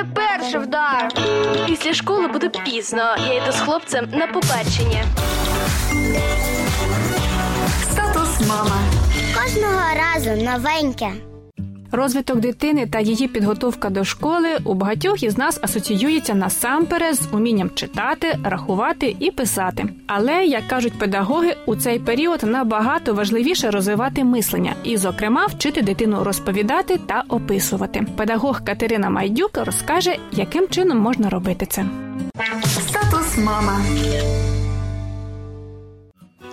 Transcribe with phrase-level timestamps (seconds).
[0.00, 1.08] мене перший вдар.
[1.66, 3.16] Після школи буде пізно.
[3.28, 5.04] Я йду з хлопцем на побачення.
[7.82, 8.80] Статус мама.
[9.34, 11.29] Кожного разу новеньке.
[11.92, 17.70] Розвиток дитини та її підготовка до школи у багатьох із нас асоціюється насамперед з умінням
[17.74, 19.84] читати, рахувати і писати.
[20.06, 26.24] Але, як кажуть педагоги, у цей період набагато важливіше розвивати мислення і, зокрема, вчити дитину
[26.24, 28.06] розповідати та описувати.
[28.16, 31.84] Педагог Катерина Майдюк розкаже, яким чином можна робити це.
[32.64, 33.80] Статус мама.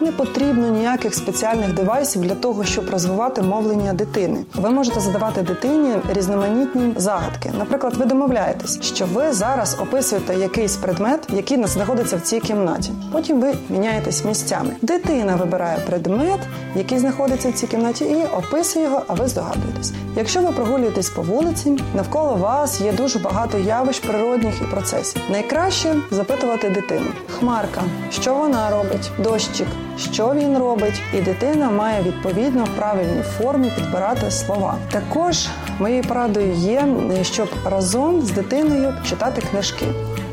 [0.00, 4.44] Не потрібно ніяких спеціальних девайсів для того, щоб розвивати мовлення дитини.
[4.54, 7.52] Ви можете задавати дитині різноманітні загадки.
[7.58, 12.92] Наприклад, ви домовляєтесь, що ви зараз описуєте якийсь предмет, який знаходиться в цій кімнаті.
[13.12, 14.70] Потім ви міняєтесь місцями.
[14.82, 16.40] Дитина вибирає предмет,
[16.74, 19.92] який знаходиться в цій кімнаті, і описує його, а ви здогадуєтесь.
[20.16, 25.22] Якщо ви прогулюєтесь по вулиці, навколо вас є дуже багато явищ природних і процесів.
[25.30, 27.06] Найкраще запитувати дитину:
[27.38, 29.10] Хмарка, що вона робить?
[29.24, 29.66] Дощик,
[29.98, 34.74] що він робить, і дитина має відповідно в правильній формі підбирати слова.
[34.90, 36.88] Також моєю порадою є,
[37.22, 39.86] щоб разом з дитиною читати книжки.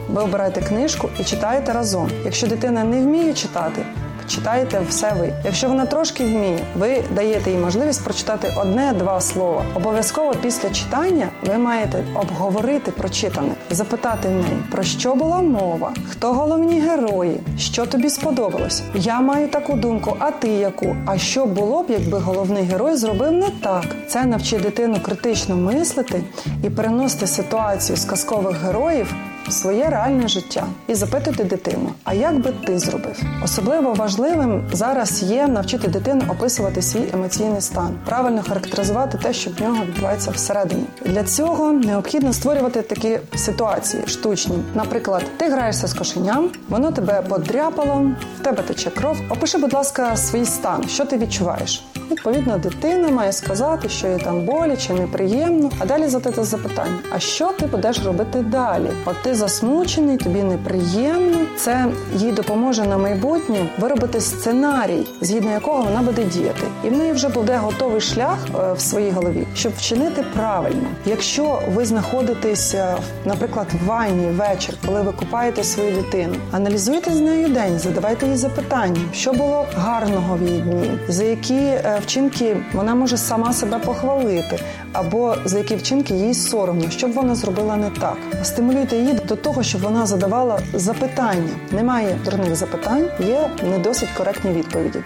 [0.10, 2.10] Ви обираєте книжку і читаєте разом.
[2.26, 3.86] Якщо дитина не вміє читати,
[4.28, 5.34] читаєте все ви.
[5.46, 9.66] Якщо вона трошки вміє, ви даєте їй можливість прочитати одне-два слова.
[9.76, 16.80] Обов'язково після читання ви маєте обговорити прочитане, запитати неї, про що була мова, хто головні
[16.80, 18.84] герої, що тобі сподобалось.
[18.96, 20.96] Я маю таку думку, а ти яку?
[21.06, 23.86] А що було б, якби головний герой зробив не так?
[24.08, 26.24] Це навчить дитину критично мислити
[26.64, 29.16] і переносити ситуацію з казкових героїв
[29.50, 33.22] своє реальне життя і запитати дитину, а як би ти зробив?
[33.44, 39.62] Особливо важливим зараз є навчити дитину описувати свій емоційний стан, правильно характеризувати те, що в
[39.62, 40.84] нього відбувається всередині.
[41.06, 44.58] Для цього необхідно створювати такі ситуації штучні.
[44.74, 49.18] Наприклад, ти граєшся з кошеням, воно тебе подряпало, в тебе тече кров.
[49.30, 51.84] Опиши, будь ласка, свій стан, що ти відчуваєш.
[52.12, 57.52] Відповідно, дитина має сказати, що їй там боляче, неприємно, а далі задати запитання: а що
[57.60, 58.90] ти будеш робити далі?
[59.06, 61.38] От ти засмучений, тобі неприємно.
[61.58, 67.12] Це їй допоможе на майбутнє виробити сценарій, згідно якого вона буде діяти, і в неї
[67.12, 70.88] вже буде готовий шлях е, в своїй голові, щоб вчинити правильно.
[71.06, 72.96] Якщо ви знаходитесь, е,
[73.26, 78.38] наприклад, в ванні вечір, коли ви купаєте свою дитину, аналізуйте з нею день, задавайте їй
[78.38, 83.80] запитання, що було гарного в її дні, за які е, вчинки вона може сама себе
[83.80, 84.60] похвалити,
[84.94, 88.18] або за які вчинки їй соромно, що б вона зробила не так.
[88.44, 91.50] Стимулюйте її до того, щоб вона задавала запитання.
[91.72, 95.00] Немає дурних запитань, є не досить коректні відповіді.